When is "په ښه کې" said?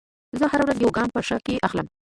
1.15-1.63